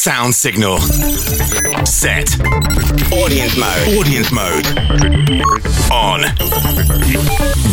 [0.00, 0.78] Sound signal.
[1.84, 2.32] Set.
[3.12, 3.98] Audience mode.
[3.98, 4.64] Audience mode.
[5.90, 6.20] On.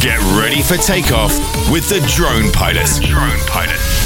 [0.01, 1.31] Get ready for takeoff
[1.69, 2.99] with the drone pilots.
[2.99, 4.04] Drone pilot.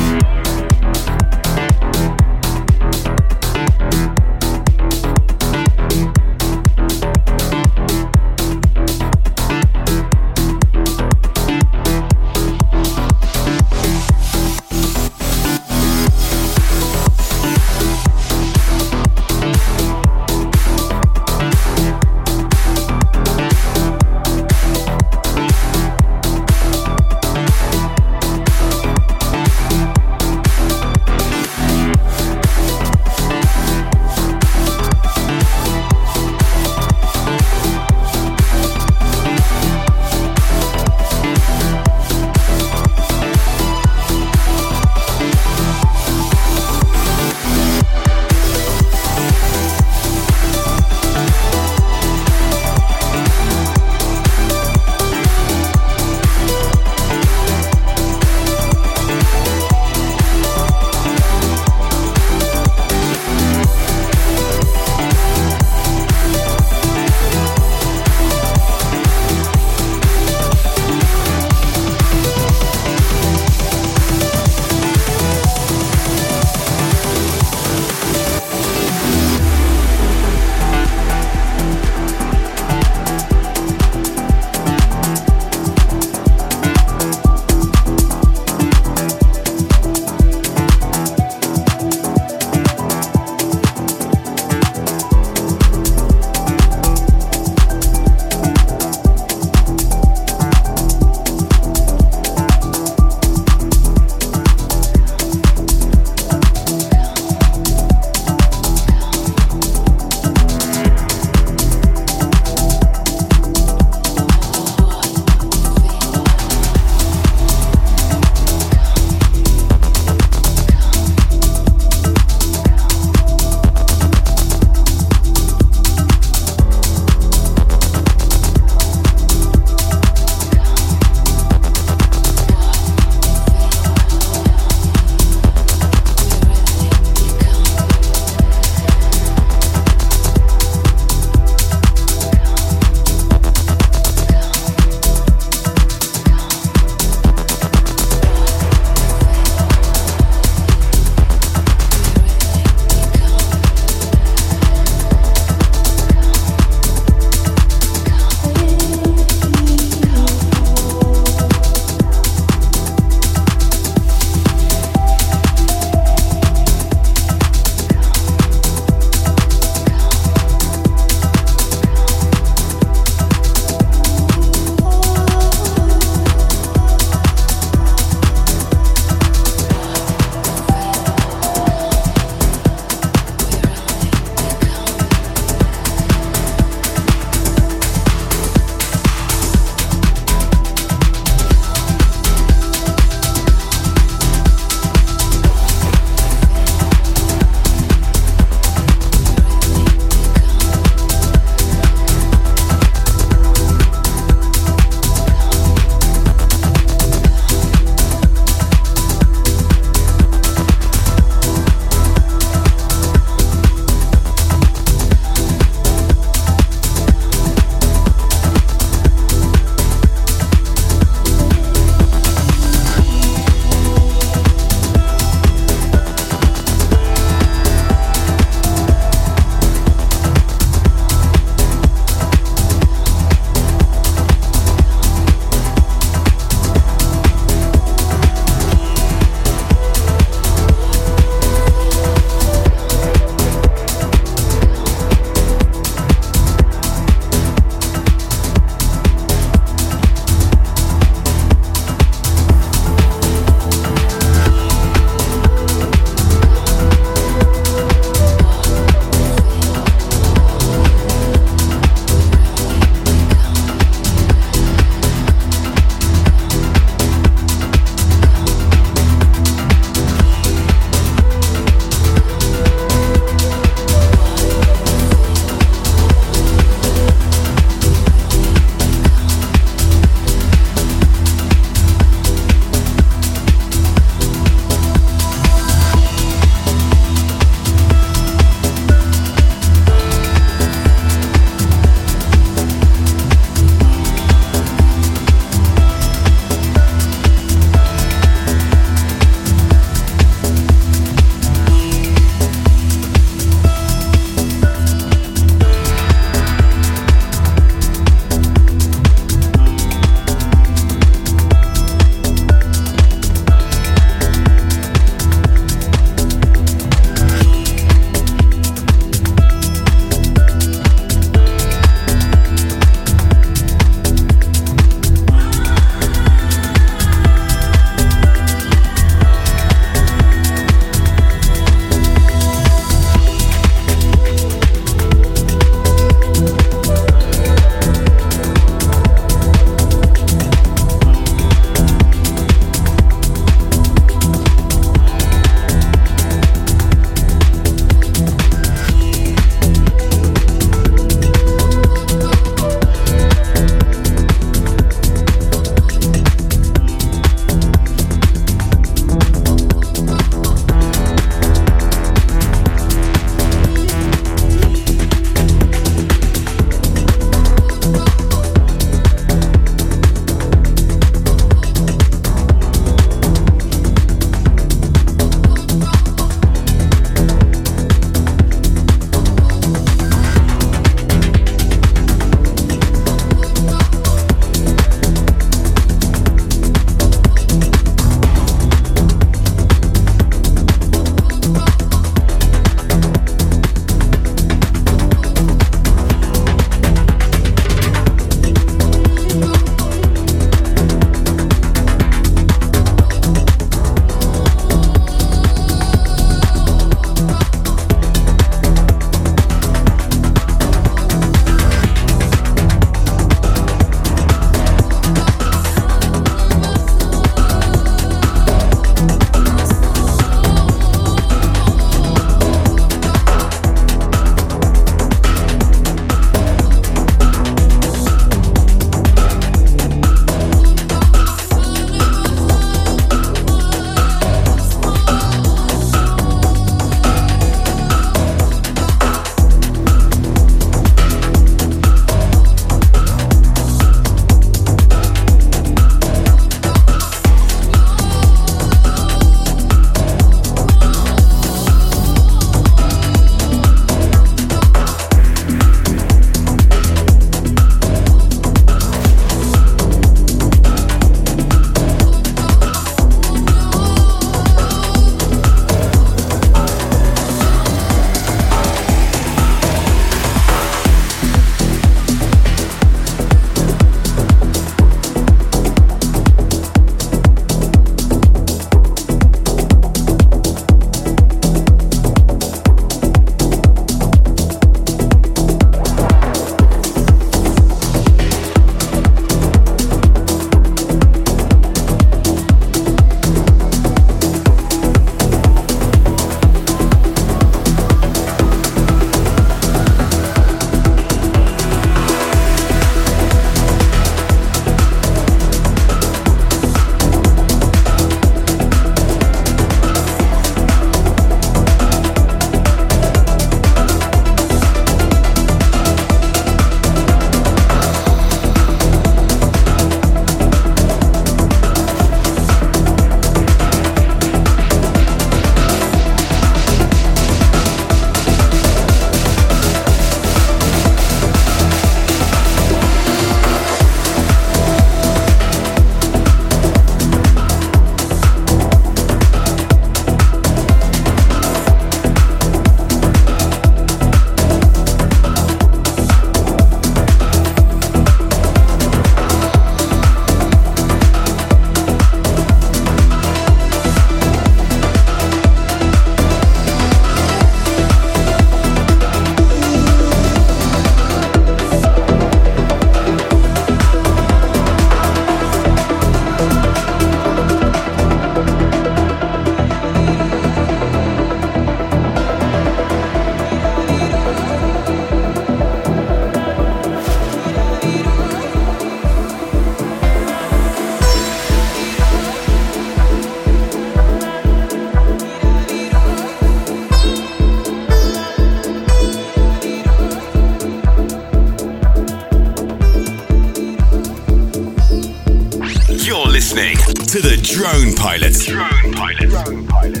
[597.61, 598.33] Drone Pilot.
[598.47, 599.29] Drone Pilot.
[599.29, 600.00] Drone Pilot.